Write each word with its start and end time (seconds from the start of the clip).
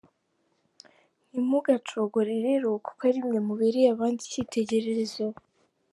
Ntimugacogore 1.29 2.33
rero 2.47 2.67
kuko 2.85 3.01
arimwe 3.09 3.37
mubereye 3.47 3.87
abandi 3.95 4.21
ikitegererezo. 4.25 5.25